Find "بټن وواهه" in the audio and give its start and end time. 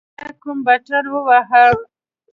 0.65-1.65